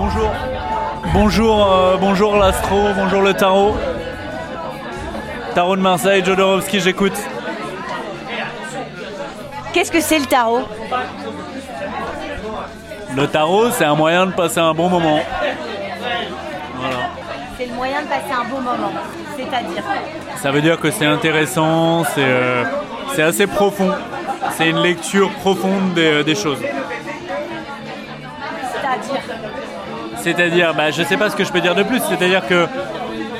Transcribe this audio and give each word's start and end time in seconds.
bonjour. 0.00 0.30
Bonjour, 1.12 1.72
euh, 1.72 1.96
bonjour 1.98 2.36
l'astro, 2.36 2.88
bonjour 2.96 3.20
le 3.22 3.34
tarot. 3.34 3.76
Tarot 5.54 5.76
de 5.76 5.82
Marseille, 5.82 6.24
Jodorowsky, 6.24 6.80
j'écoute. 6.80 7.18
Qu'est-ce 9.72 9.92
que 9.92 10.00
c'est 10.00 10.18
le 10.18 10.24
tarot? 10.24 10.62
Le 13.14 13.26
tarot, 13.26 13.70
c'est 13.72 13.84
un 13.84 13.94
moyen 13.94 14.26
de 14.26 14.32
passer 14.32 14.60
un 14.60 14.72
bon 14.72 14.88
moment. 14.88 15.20
Voilà. 16.76 16.96
C'est 17.58 17.66
le 17.66 17.74
moyen 17.74 18.00
de 18.02 18.06
passer 18.06 18.32
un 18.32 18.44
bon 18.48 18.60
moment. 18.60 18.92
C'est-à-dire 19.36 19.82
Ça 20.36 20.50
veut 20.50 20.62
dire 20.62 20.80
que 20.80 20.90
c'est 20.90 21.06
intéressant, 21.06 22.04
c'est 22.04 22.24
euh, 22.24 22.64
assez 23.18 23.46
profond. 23.46 23.90
C'est 24.52 24.70
une 24.70 24.80
lecture 24.80 25.30
profonde 25.32 25.92
des, 25.94 26.24
des 26.24 26.34
choses. 26.34 26.62
C'est-à-dire 28.72 29.20
C'est-à-dire, 30.22 30.74
bah, 30.74 30.90
je 30.90 31.02
sais 31.02 31.16
pas 31.16 31.30
ce 31.30 31.36
que 31.36 31.44
je 31.44 31.52
peux 31.52 31.60
dire 31.60 31.74
de 31.74 31.82
plus, 31.82 32.00
c'est-à-dire 32.08 32.46
que 32.46 32.66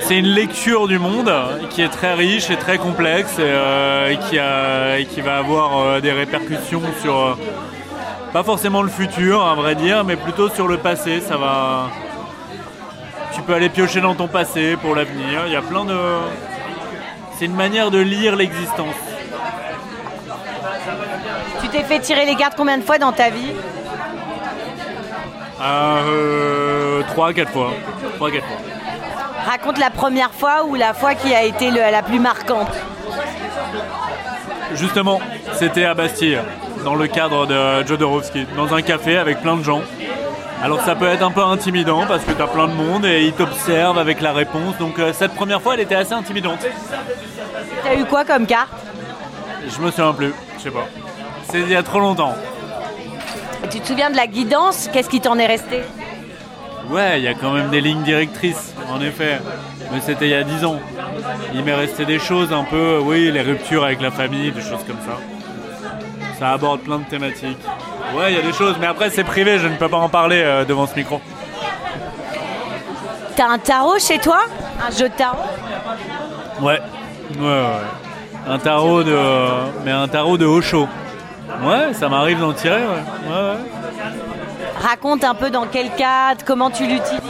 c'est 0.01 0.17
une 0.19 0.27
lecture 0.29 0.89
du 0.89 0.99
monde 0.99 1.31
qui 1.71 1.83
est 1.83 1.89
très 1.89 2.15
riche 2.15 2.51
et 2.51 2.57
très 2.57 2.79
complexe 2.79 3.39
et, 3.39 3.43
euh, 3.43 4.11
et 4.11 4.17
qui, 4.17 4.39
a- 4.39 4.99
et 4.99 5.05
qui 5.05 5.21
va 5.21 5.37
avoir 5.39 5.79
euh, 5.79 6.01
des 6.01 6.13
répercussions 6.13 6.83
sur, 7.03 7.17
euh, 7.17 7.35
pas 8.33 8.43
forcément 8.43 8.83
le 8.83 8.89
futur 8.89 9.45
à 9.47 9.55
vrai 9.55 9.75
dire, 9.75 10.05
mais 10.05 10.17
plutôt 10.17 10.49
sur 10.49 10.67
le 10.69 10.79
passé. 10.79 11.21
Ça 11.21 11.37
va. 11.37 11.89
Tu 13.35 13.43
peux 13.43 13.55
aller 13.55 13.69
piocher 13.69 14.01
dans 14.01 14.15
ton 14.15 14.27
passé 14.27 14.77
pour 14.81 14.95
l'avenir. 14.97 15.43
Il 15.47 15.53
y 15.53 15.57
a 15.57 15.63
plein 15.63 15.85
de. 15.85 15.97
C'est 17.39 17.45
une 17.45 17.55
manière 17.55 17.91
de 17.91 17.99
lire 17.99 18.37
l'existence. 18.37 18.95
Tu 21.63 21.69
t'es 21.69 21.83
fait 21.85 22.01
tirer 22.01 22.25
les 22.27 22.35
cartes 22.37 22.55
combien 22.57 22.79
de 22.79 22.83
fois 22.83 22.99
dans 22.99 23.13
ta 23.13 23.31
vie? 23.31 23.53
Euh, 25.63 26.03
3 27.03 27.33
4 27.33 27.51
fois. 27.51 27.71
3 28.17 28.31
4 28.31 28.45
fois. 28.47 28.57
Raconte 29.47 29.79
la 29.79 29.91
première 29.91 30.33
fois 30.33 30.65
ou 30.65 30.75
la 30.75 30.93
fois 30.95 31.15
qui 31.15 31.35
a 31.35 31.45
été 31.45 31.71
le- 31.71 31.91
la 31.91 32.03
plus 32.03 32.19
marquante. 32.21 32.69
Justement, 34.75 35.21
c'était 35.55 35.85
à 35.85 35.95
Bastille, 35.95 36.39
dans 36.85 36.95
le 36.95 37.07
cadre 37.09 37.47
de 37.47 37.87
Jodorowsky, 37.87 38.47
dans 38.57 38.73
un 38.75 38.83
café 38.83 39.17
avec 39.19 39.41
plein 39.41 39.57
de 39.57 39.65
gens. 39.65 39.81
Alors 40.63 40.81
ça 40.83 40.95
peut 40.95 41.09
être 41.09 41.23
un 41.23 41.31
peu 41.31 41.43
intimidant 41.43 42.05
parce 42.07 42.23
que 42.23 42.33
tu 42.33 42.43
as 42.43 42.47
plein 42.47 42.69
de 42.69 42.75
monde 42.75 43.05
et 43.07 43.23
ils 43.25 43.33
t'observent 43.33 43.99
avec 43.99 44.21
la 44.21 44.33
réponse. 44.33 44.77
Donc 44.79 44.99
euh, 44.99 45.13
cette 45.13 45.35
première 45.35 45.61
fois, 45.63 45.75
elle 45.75 45.81
était 45.81 45.95
assez 45.95 46.13
intimidante. 46.13 46.59
T'as 47.83 47.95
eu 47.97 48.05
quoi 48.05 48.25
comme 48.25 48.47
carte? 48.47 48.69
Je 49.67 49.81
me 49.81 49.91
souviens 49.91 50.13
plus, 50.13 50.33
je 50.59 50.63
sais 50.65 50.71
pas. 50.71 50.87
C'est 51.51 51.61
il 51.61 51.71
y 51.71 51.77
a 51.77 51.83
trop 51.83 51.99
longtemps. 51.99 52.35
Tu 53.71 53.81
te 53.81 53.87
souviens 53.87 54.11
de 54.11 54.17
la 54.17 54.27
guidance? 54.27 54.89
Qu'est-ce 54.93 55.09
qui 55.09 55.21
t'en 55.21 55.39
est 55.39 55.47
resté? 55.47 55.81
Ouais, 56.91 57.19
il 57.19 57.25
y 57.25 57.29
a 57.29 57.35
quand 57.35 57.53
même 57.53 57.71
des 57.71 57.81
lignes 57.81 58.03
directrices, 58.03 58.75
en 58.93 59.01
effet. 59.01 59.39
Mais 59.93 60.01
c'était 60.01 60.27
il 60.27 60.31
y 60.31 60.35
a 60.35 60.43
10 60.43 60.65
ans. 60.65 60.81
Il 61.55 61.65
m'est 61.65 61.75
resté 61.75 62.05
des 62.05 62.19
choses 62.19 62.53
un 62.53 62.65
peu, 62.65 62.99
oui, 63.03 63.31
les 63.31 63.43
ruptures 63.43 63.85
avec 63.85 64.01
la 64.01 64.11
famille, 64.11 64.51
des 64.51 64.61
choses 64.61 64.85
comme 64.87 64.99
ça. 65.07 65.17
Ça 66.39 66.53
aborde 66.53 66.81
plein 66.81 66.99
de 66.99 67.05
thématiques. 67.05 67.59
Ouais, 68.17 68.33
il 68.33 68.37
y 68.37 68.41
a 68.41 68.43
des 68.43 68.53
choses, 68.53 68.77
mais 68.81 68.87
après 68.87 69.11
c'est 69.11 69.25
privé, 69.25 69.59
je 69.59 69.69
ne 69.69 69.77
peux 69.77 69.89
pas 69.89 69.99
en 69.99 70.09
parler 70.09 70.43
euh, 70.45 70.65
devant 70.65 70.87
ce 70.87 70.97
micro. 70.97 71.21
T'as 73.37 73.49
un 73.49 73.59
tarot 73.59 73.99
chez 73.99 74.19
toi? 74.19 74.41
Un 74.85 74.91
jeu 74.91 75.09
de 75.09 75.15
tarot? 75.15 75.39
Ouais, 76.61 76.81
ouais, 77.39 77.47
ouais. 77.47 78.49
Un 78.49 78.59
tarot 78.59 79.03
de, 79.05 79.17
mais 79.85 79.93
un 79.93 80.09
tarot 80.09 80.39
de 80.39 80.47
Osho. 80.47 80.89
Ouais, 81.63 81.93
ça 81.93 82.09
m'arrive 82.09 82.41
d'en 82.41 82.53
tirer, 82.53 82.81
ouais. 82.81 83.33
ouais, 83.33 83.51
ouais. 83.51 84.40
Raconte 84.81 85.25
un 85.25 85.35
peu 85.35 85.51
dans 85.51 85.67
quel 85.67 85.91
cadre, 85.91 86.43
comment 86.47 86.71
tu 86.71 86.85
l'utilises. 86.85 87.21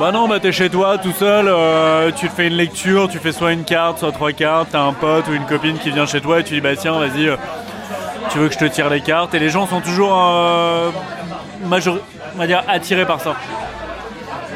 Bah 0.00 0.10
non, 0.12 0.26
bah 0.28 0.40
t'es 0.40 0.52
chez 0.52 0.68
toi 0.68 0.98
tout 0.98 1.12
seul, 1.12 1.46
euh, 1.48 2.10
tu 2.14 2.28
fais 2.28 2.48
une 2.48 2.54
lecture, 2.54 3.08
tu 3.08 3.18
fais 3.18 3.32
soit 3.32 3.52
une 3.52 3.64
carte, 3.64 3.98
soit 3.98 4.12
trois 4.12 4.32
cartes, 4.32 4.68
t'as 4.72 4.82
un 4.82 4.92
pote 4.92 5.28
ou 5.28 5.32
une 5.32 5.46
copine 5.46 5.78
qui 5.78 5.90
vient 5.90 6.06
chez 6.06 6.20
toi 6.20 6.40
et 6.40 6.44
tu 6.44 6.54
dis 6.54 6.60
bah 6.60 6.76
tiens 6.76 6.98
vas-y, 6.98 7.28
euh, 7.28 7.36
tu 8.30 8.38
veux 8.38 8.48
que 8.48 8.54
je 8.54 8.58
te 8.58 8.64
tire 8.64 8.90
les 8.90 9.00
cartes? 9.00 9.32
Et 9.34 9.38
les 9.38 9.48
gens 9.48 9.66
sont 9.66 9.80
toujours 9.80 10.12
euh, 10.14 10.90
attirés 12.68 13.06
par 13.06 13.20
ça. 13.20 13.34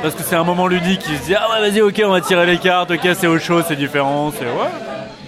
Parce 0.03 0.15
que 0.15 0.23
c'est 0.23 0.37
un 0.37 0.45
moment 0.45 0.67
ludique, 0.67 1.03
ils 1.09 1.17
se 1.17 1.23
disent 1.23 1.39
ah 1.41 1.49
ouais 1.53 1.71
vas-y 1.71 1.81
ok 1.81 2.03
on 2.05 2.11
va 2.11 2.21
tirer 2.21 2.45
les 2.45 2.59
cartes, 2.59 2.91
ok 2.91 3.09
c'est 3.15 3.27
autre 3.29 3.45
chose, 3.45 3.65
c'est 3.69 3.77
différent, 3.77 4.33
c'est 4.37 4.45
ouais. 4.45 4.71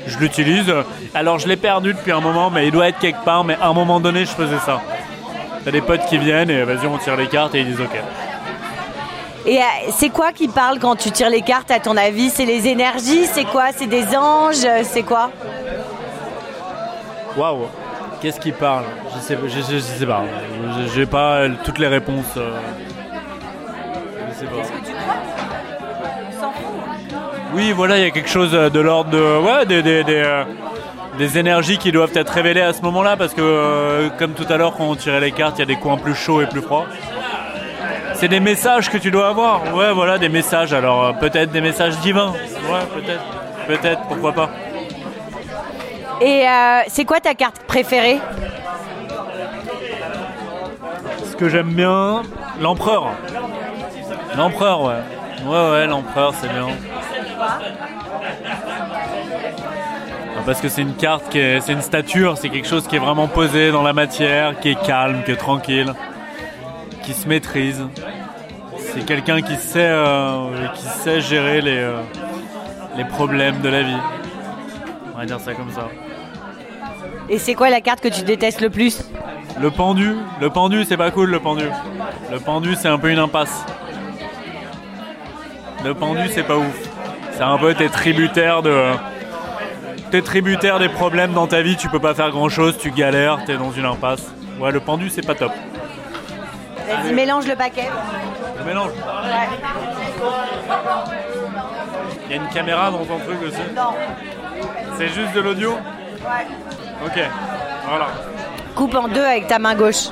Je 0.06 0.18
l'utilise, 0.18 0.70
alors 1.14 1.38
je 1.38 1.46
l'ai 1.46 1.56
perdu 1.56 1.94
depuis 1.94 2.10
un 2.10 2.20
moment 2.20 2.50
mais 2.50 2.66
il 2.66 2.72
doit 2.72 2.88
être 2.88 2.98
quelque 2.98 3.24
part, 3.24 3.44
mais 3.44 3.56
à 3.62 3.68
un 3.68 3.72
moment 3.72 4.00
donné 4.00 4.24
je 4.24 4.32
faisais 4.32 4.58
ça. 4.66 4.80
T'as 5.64 5.70
des 5.70 5.80
potes 5.80 6.04
qui 6.06 6.18
viennent 6.18 6.50
et 6.50 6.62
vas-y 6.64 6.86
on 6.86 6.98
tire 6.98 7.16
les 7.16 7.28
cartes 7.28 7.54
et 7.54 7.60
ils 7.60 7.66
disent 7.66 7.80
ok. 7.80 7.96
Et 9.46 9.58
euh, 9.58 9.62
c'est 9.92 10.08
quoi 10.10 10.32
qui 10.32 10.46
parle 10.48 10.78
quand 10.78 10.94
tu 10.96 11.10
tires 11.10 11.30
les 11.30 11.42
cartes 11.42 11.70
à 11.70 11.80
ton 11.80 11.96
avis? 11.96 12.30
C'est 12.30 12.44
les 12.44 12.66
énergies? 12.68 13.26
C'est 13.26 13.44
quoi? 13.44 13.66
C'est 13.76 13.86
des 13.88 14.04
anges? 14.16 14.66
C'est 14.84 15.02
quoi? 15.02 15.30
Waouh 17.36 17.66
Qu'est-ce 18.20 18.38
qui 18.38 18.52
parle? 18.52 18.84
Je 19.16 19.20
sais, 19.20 19.36
je, 19.42 19.48
je- 19.48 19.74
je 19.74 19.78
sais 19.80 20.06
pas. 20.06 20.22
Je- 20.86 20.94
J'ai 20.94 21.06
pas 21.06 21.32
euh, 21.38 21.48
toutes 21.64 21.78
les 21.78 21.88
réponses. 21.88 22.34
euh. 22.36 22.56
Je 24.28 24.34
sais 24.38 24.46
pas. 24.46 24.62
Oui, 27.54 27.72
voilà, 27.72 27.98
il 27.98 28.04
y 28.04 28.06
a 28.06 28.10
quelque 28.10 28.28
chose 28.30 28.52
de 28.52 28.80
l'ordre 28.80 29.10
de. 29.10 29.38
Ouais, 29.40 29.66
des, 29.66 29.82
des, 29.82 30.04
des, 30.04 30.22
euh, 30.24 30.44
des 31.18 31.38
énergies 31.38 31.78
qui 31.78 31.92
doivent 31.92 32.12
être 32.14 32.30
révélées 32.30 32.62
à 32.62 32.72
ce 32.72 32.82
moment-là, 32.82 33.16
parce 33.16 33.34
que, 33.34 33.40
euh, 33.42 34.08
comme 34.18 34.32
tout 34.32 34.46
à 34.48 34.56
l'heure, 34.56 34.74
quand 34.76 34.84
on 34.84 34.96
tirait 34.96 35.20
les 35.20 35.32
cartes, 35.32 35.58
il 35.58 35.60
y 35.60 35.62
a 35.62 35.66
des 35.66 35.76
coins 35.76 35.98
plus 35.98 36.14
chauds 36.14 36.40
et 36.40 36.46
plus 36.46 36.62
froids. 36.62 36.86
C'est 38.14 38.28
des 38.28 38.40
messages 38.40 38.88
que 38.88 38.98
tu 38.98 39.10
dois 39.10 39.28
avoir. 39.28 39.74
Ouais, 39.74 39.92
voilà, 39.92 40.16
des 40.18 40.28
messages. 40.28 40.72
Alors, 40.72 41.04
euh, 41.04 41.12
peut-être 41.12 41.50
des 41.50 41.60
messages 41.60 41.98
divins. 41.98 42.32
Ouais, 42.70 42.86
peut-être. 42.94 43.22
Peut-être, 43.66 44.00
pourquoi 44.08 44.32
pas. 44.32 44.50
Et 46.20 46.48
euh, 46.48 46.80
c'est 46.88 47.04
quoi 47.04 47.20
ta 47.20 47.34
carte 47.34 47.58
préférée? 47.66 48.20
Ce 51.24 51.36
que 51.36 51.48
j'aime 51.48 51.72
bien, 51.72 52.22
l'empereur. 52.60 53.10
L'empereur, 54.36 54.82
ouais. 54.82 55.02
Ouais, 55.44 55.70
ouais, 55.70 55.86
l'empereur, 55.86 56.32
c'est 56.40 56.48
bien. 56.48 56.68
Parce 60.44 60.60
que 60.60 60.68
c'est 60.68 60.82
une 60.82 60.94
carte 60.94 61.28
qui 61.28 61.38
est, 61.38 61.60
c'est 61.60 61.72
une 61.72 61.82
stature, 61.82 62.36
c'est 62.36 62.48
quelque 62.48 62.66
chose 62.66 62.88
qui 62.88 62.96
est 62.96 62.98
vraiment 62.98 63.28
posé 63.28 63.70
dans 63.70 63.82
la 63.82 63.92
matière, 63.92 64.58
qui 64.58 64.70
est 64.70 64.82
calme, 64.82 65.22
qui 65.24 65.30
est 65.30 65.36
tranquille, 65.36 65.94
qui 67.04 67.12
se 67.12 67.28
maîtrise. 67.28 67.84
C'est 68.76 69.06
quelqu'un 69.06 69.40
qui 69.40 69.54
sait, 69.56 69.78
euh, 69.88 70.66
qui 70.74 70.82
sait 70.82 71.20
gérer 71.20 71.60
les, 71.60 71.78
euh, 71.78 72.00
les 72.96 73.04
problèmes 73.04 73.60
de 73.60 73.68
la 73.68 73.82
vie. 73.82 73.96
On 75.14 75.18
va 75.18 75.26
dire 75.26 75.38
ça 75.40 75.54
comme 75.54 75.70
ça. 75.70 75.88
Et 77.28 77.38
c'est 77.38 77.54
quoi 77.54 77.70
la 77.70 77.80
carte 77.80 78.00
que 78.00 78.08
tu 78.08 78.22
détestes 78.22 78.60
le 78.60 78.68
plus? 78.68 79.04
Le 79.60 79.70
pendu, 79.70 80.16
le 80.40 80.50
pendu 80.50 80.84
c'est 80.84 80.96
pas 80.96 81.10
cool 81.10 81.30
le 81.30 81.38
pendu. 81.38 81.64
Le 82.32 82.40
pendu 82.40 82.74
c'est 82.74 82.88
un 82.88 82.98
peu 82.98 83.10
une 83.10 83.18
impasse. 83.18 83.64
Le 85.84 85.94
pendu 85.94 86.22
c'est 86.30 86.42
pas 86.42 86.56
ouf. 86.56 86.90
C'est 87.32 87.42
un 87.42 87.58
peu 87.58 87.74
t'es 87.74 87.88
tributaire 87.88 88.62
de. 88.62 88.92
T'es 90.12 90.20
tributaire 90.20 90.78
des 90.78 90.90
problèmes 90.90 91.32
dans 91.32 91.46
ta 91.46 91.62
vie, 91.62 91.74
tu 91.74 91.88
peux 91.88 91.98
pas 91.98 92.12
faire 92.12 92.30
grand 92.30 92.50
chose, 92.50 92.76
tu 92.76 92.90
galères, 92.90 93.38
t'es 93.46 93.56
dans 93.56 93.72
une 93.72 93.86
impasse. 93.86 94.30
Ouais 94.60 94.70
le 94.70 94.78
pendu 94.78 95.08
c'est 95.08 95.26
pas 95.26 95.34
top. 95.34 95.52
Vas-y, 96.86 97.14
mélange 97.14 97.46
le 97.46 97.56
paquet. 97.56 97.88
Le 98.58 98.64
mélange. 98.66 98.90
Il 102.26 102.30
y 102.30 102.38
a 102.38 102.42
une 102.42 102.48
caméra 102.48 102.90
dans 102.90 103.06
ton 103.06 103.18
truc 103.20 103.38
aussi 103.42 103.56
Non. 103.74 103.94
C'est 104.98 105.08
juste 105.08 105.32
de 105.34 105.40
l'audio 105.40 105.70
Ouais. 105.72 106.46
Ok. 107.06 107.18
Voilà. 107.88 108.08
Coupe 108.74 108.94
en 108.94 109.08
deux 109.08 109.24
avec 109.24 109.46
ta 109.46 109.58
main 109.58 109.74
gauche. 109.74 110.08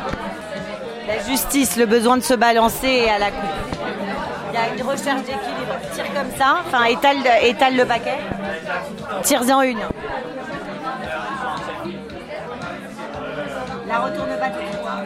La 1.06 1.22
justice, 1.28 1.76
le 1.76 1.84
besoin 1.84 2.16
de 2.16 2.22
se 2.22 2.32
balancer 2.32 3.06
à 3.14 3.18
la 3.18 3.30
coupe. 3.30 3.59
A 4.60 4.74
une 4.76 4.82
recherche 4.82 5.20
d'équilibre. 5.22 5.74
Tire 5.94 6.04
comme 6.14 6.30
ça, 6.38 6.58
enfin 6.66 6.84
étale, 6.84 7.16
étale 7.42 7.76
le 7.76 7.84
paquet. 7.84 8.18
Tire-en 9.22 9.62
une. 9.62 9.78
La 13.88 13.98
retourne 13.98 14.28
pas 14.38 14.46
suite. 14.46 14.78
hein. 14.86 15.04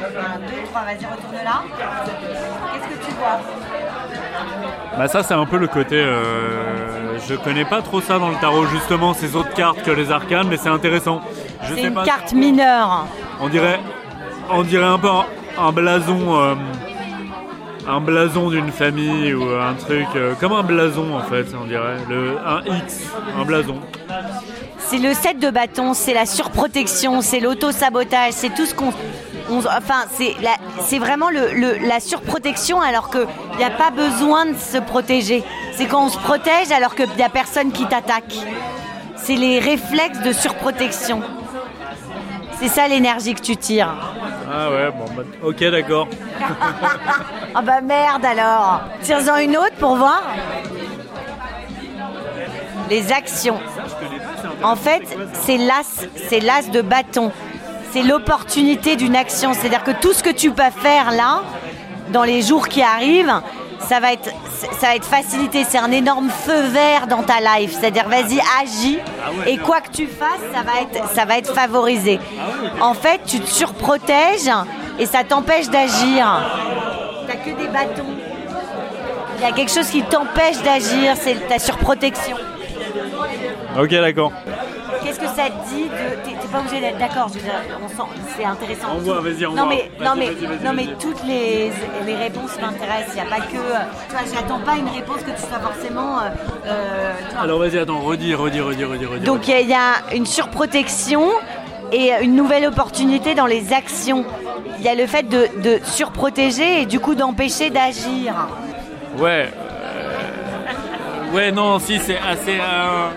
Un, 0.00 0.38
deux, 0.38 0.62
trois, 0.70 0.82
vas-y, 0.82 1.04
retourne 1.04 1.44
là. 1.44 1.62
Qu'est-ce 2.72 2.88
que 3.00 3.04
tu 3.06 3.12
vois? 3.18 3.40
Bah 4.96 5.08
ça 5.08 5.22
c'est 5.22 5.34
un 5.34 5.44
peu 5.46 5.58
le 5.58 5.66
côté. 5.66 5.96
euh, 5.96 7.18
je 7.28 7.34
connais 7.34 7.64
pas 7.64 7.82
trop 7.82 8.00
ça 8.00 8.18
dans 8.18 8.28
le 8.28 8.36
tarot 8.36 8.64
justement 8.66 9.12
ces 9.12 9.34
autres 9.36 9.52
cartes 9.54 9.82
que 9.82 9.90
les 9.90 10.10
arcanes, 10.10 10.46
mais 10.48 10.56
c'est 10.56 10.68
intéressant. 10.68 11.20
C'est 11.64 11.82
une 11.82 11.94
pas. 11.94 12.04
carte 12.04 12.32
mineure. 12.32 13.06
On 13.40 13.48
dirait, 13.48 13.80
on 14.50 14.62
dirait 14.62 14.86
un 14.86 14.98
peu 14.98 15.08
un, 15.08 15.24
un 15.58 15.72
blason, 15.72 16.40
euh, 16.40 16.54
un 17.88 18.00
blason 18.00 18.50
d'une 18.50 18.70
famille 18.70 19.32
ou 19.34 19.44
un 19.44 19.74
truc 19.74 20.06
euh, 20.14 20.34
comme 20.38 20.52
un 20.52 20.62
blason 20.62 21.14
en 21.16 21.22
fait. 21.22 21.46
On 21.60 21.66
dirait 21.66 21.96
le 22.08 22.36
un 22.44 22.60
X, 22.84 23.00
un 23.36 23.44
blason. 23.44 23.76
C'est 24.78 24.98
le 24.98 25.12
set 25.14 25.38
de 25.38 25.50
bâtons, 25.50 25.92
c'est 25.94 26.14
la 26.14 26.24
surprotection, 26.26 27.20
c'est 27.20 27.40
l'auto-sabotage, 27.40 28.32
c'est 28.32 28.54
tout 28.54 28.64
ce 28.66 28.74
qu'on 28.74 28.92
on- 29.50 29.58
enfin, 29.60 30.04
c'est 30.86 30.98
vraiment 30.98 31.30
le- 31.30 31.86
la 31.86 32.00
surprotection 32.00 32.80
alors 32.80 33.10
qu'il 33.10 33.26
n'y 33.58 33.64
a 33.64 33.70
pas 33.70 33.90
besoin 33.90 34.46
de 34.46 34.56
se 34.56 34.78
protéger. 34.78 35.42
C'est 35.74 35.86
quand 35.86 36.04
on 36.04 36.08
se 36.08 36.18
protège 36.18 36.70
alors 36.74 36.94
qu'il 36.94 37.08
n'y 37.16 37.22
a 37.22 37.28
personne 37.28 37.70
qui 37.72 37.86
t'attaque. 37.86 38.34
C'est 39.16 39.34
les 39.36 39.58
réflexes 39.58 40.20
de 40.22 40.32
surprotection. 40.32 41.20
C'est 42.60 42.68
ça 42.68 42.88
l'énergie 42.88 43.34
que 43.34 43.40
tu 43.42 43.56
tires. 43.56 43.94
Ah 44.60 44.70
ouais, 44.72 44.90
bon, 44.90 45.04
bah, 45.16 45.22
ok, 45.44 45.64
d'accord. 45.70 46.08
Ah 47.54 47.62
bah 47.62 47.80
merde 47.80 48.24
alors 48.24 48.82
Tire-en 49.02 49.38
une 49.38 49.56
autre 49.56 49.74
pour 49.78 49.96
voir. 49.96 50.22
Les 52.90 53.12
actions. 53.12 53.58
En 54.62 54.76
fait, 54.76 55.02
c'est 55.32 55.56
l'as, 55.56 56.06
c'est 56.28 56.40
l'as 56.40 56.68
de 56.70 56.82
bâton. 56.82 57.30
C'est 57.92 58.02
l'opportunité 58.02 58.96
d'une 58.96 59.16
action. 59.16 59.54
C'est-à-dire 59.54 59.84
que 59.84 59.92
tout 59.92 60.12
ce 60.12 60.22
que 60.22 60.30
tu 60.30 60.50
peux 60.50 60.70
faire 60.82 61.12
là, 61.12 61.42
dans 62.10 62.24
les 62.24 62.42
jours 62.42 62.68
qui 62.68 62.82
arrivent, 62.82 63.40
ça 63.80 64.00
va 64.00 64.12
être, 64.12 64.30
ça 64.78 64.88
va 64.88 64.96
être 64.96 65.06
facilité. 65.06 65.64
C'est 65.64 65.78
un 65.78 65.92
énorme 65.92 66.30
feu 66.30 66.60
vert 66.66 67.06
dans 67.06 67.22
ta 67.22 67.40
life. 67.40 67.76
C'est-à-dire, 67.78 68.08
vas-y, 68.08 68.40
agis. 68.60 68.98
Et 69.46 69.58
quoi 69.58 69.80
que 69.80 69.90
tu 69.90 70.06
fasses, 70.06 70.40
ça 70.54 70.62
va 70.62 70.80
être, 70.82 71.08
ça 71.08 71.24
va 71.24 71.38
être 71.38 71.54
favorisé. 71.54 72.18
En 72.80 72.94
fait, 72.94 73.20
tu 73.26 73.40
te 73.40 73.48
surprotèges 73.48 74.50
et 74.98 75.06
ça 75.06 75.24
t'empêche 75.24 75.68
d'agir. 75.68 76.26
T'as 77.26 77.36
que 77.36 77.50
des 77.56 77.68
bâtons. 77.68 78.14
Il 79.36 79.42
y 79.42 79.46
a 79.46 79.52
quelque 79.52 79.70
chose 79.70 79.88
qui 79.88 80.02
t'empêche 80.02 80.60
d'agir, 80.62 81.14
c'est 81.16 81.48
ta 81.48 81.58
surprotection. 81.58 82.36
Ok, 83.78 83.90
d'accord. 83.90 84.32
Qu'est-ce 85.02 85.20
que 85.20 85.26
ça 85.26 85.44
te 85.48 85.68
dit 85.72 85.84
de... 85.84 85.88
T'es 86.24 86.48
pas 86.48 86.58
obligé 86.58 86.80
d'être 86.80 86.98
d'accord, 86.98 87.30
c'est 88.36 88.44
intéressant. 88.44 88.88
On 88.96 88.98
voit, 88.98 89.20
vas-y, 89.20 89.46
on 89.46 89.52
non 89.52 89.66
voit. 89.66 89.74
Mais, 89.74 89.90
non 90.04 90.14
mais, 90.16 90.30
non 90.64 90.72
mais 90.74 90.86
toutes 90.98 91.22
les, 91.24 91.70
les 92.04 92.16
réponses 92.16 92.58
m'intéressent, 92.60 93.14
il 93.14 93.22
n'y 93.22 93.28
a 93.28 93.30
pas 93.30 93.40
que... 93.42 93.52
Tu 93.52 93.56
vois, 93.58 94.22
j'attends 94.34 94.58
pas 94.60 94.76
une 94.76 94.88
réponse 94.88 95.18
que 95.18 95.30
tu 95.30 95.40
sois 95.40 95.60
forcément... 95.60 96.18
euh, 96.18 96.30
euh. 96.68 97.12
Alors 97.42 97.58
vas-y, 97.58 97.78
attends, 97.78 98.00
redis, 98.00 98.34
redis, 98.34 98.60
redis, 98.60 98.84
redis, 98.84 99.06
redis. 99.06 99.24
Donc 99.24 99.48
il 99.48 99.52
y 99.52 99.54
a- 99.54 99.60
il 99.60 99.68
y 99.68 99.74
a 99.74 100.14
une 100.14 100.26
surprotection 100.26 101.22
et 101.92 102.12
une 102.20 102.34
nouvelle 102.36 102.66
opportunité 102.66 103.34
dans 103.34 103.46
les 103.46 103.72
actions. 103.72 104.24
Il 104.78 104.84
y 104.84 104.88
a 104.88 104.94
le 104.94 105.06
fait 105.06 105.28
de, 105.28 105.48
de 105.62 105.80
surprotéger 105.84 106.82
et 106.82 106.86
du 106.86 107.00
coup 107.00 107.14
d'empêcher 107.14 107.70
d'agir. 107.70 108.34
Ouais. 109.18 109.48
euh, 109.50 111.34
Ouais, 111.34 111.50
non, 111.52 111.78
si, 111.78 111.98
c'est 111.98 112.18
assez. 112.18 112.58
euh, 112.58 113.08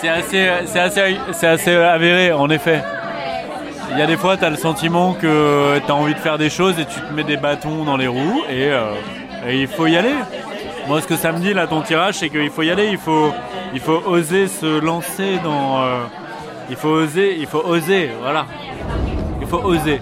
c'est 0.00 0.08
assez, 0.08 0.48
c'est 0.66 0.80
assez, 0.80 1.16
c'est 1.32 1.46
assez 1.46 1.74
avéré, 1.74 2.32
en 2.32 2.50
effet. 2.50 2.82
Il 3.92 3.98
y 3.98 4.02
a 4.02 4.06
des 4.06 4.16
fois, 4.16 4.36
tu 4.36 4.44
as 4.44 4.50
le 4.50 4.56
sentiment 4.56 5.12
que 5.14 5.78
tu 5.84 5.90
as 5.90 5.94
envie 5.94 6.14
de 6.14 6.18
faire 6.18 6.36
des 6.36 6.50
choses 6.50 6.74
et 6.80 6.84
tu 6.84 7.00
te 7.00 7.12
mets 7.12 7.22
des 7.22 7.36
bâtons 7.36 7.84
dans 7.84 7.96
les 7.96 8.08
roues 8.08 8.42
et, 8.50 8.68
euh, 8.72 8.92
et 9.48 9.60
il 9.60 9.68
faut 9.68 9.86
y 9.86 9.96
aller. 9.96 10.14
Moi, 10.86 11.00
ce 11.00 11.06
que 11.06 11.16
ça 11.16 11.32
me 11.32 11.38
dit, 11.38 11.54
là, 11.54 11.66
ton 11.66 11.80
tirage, 11.80 12.16
c'est 12.18 12.28
qu'il 12.28 12.50
faut 12.50 12.62
y 12.62 12.70
aller. 12.70 12.88
Il 12.88 12.98
faut, 12.98 14.02
oser 14.06 14.48
se 14.48 14.80
lancer 14.80 15.38
dans. 15.42 15.82
euh, 15.82 16.04
il 16.70 16.76
faut 16.76 16.88
oser, 16.88 17.36
il 17.38 17.46
faut 17.46 17.62
oser, 17.64 18.10
voilà. 18.20 18.46
Il 19.40 19.46
faut 19.46 19.62
oser. 19.62 20.00